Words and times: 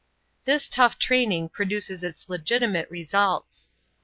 This 0.45 0.67
tough 0.67 0.97
training 0.97 1.49
produces 1.49 2.01
its 2.03 2.27
legitimate 2.27 2.89
results. 2.89 3.69